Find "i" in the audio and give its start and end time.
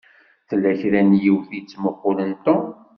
1.53-1.57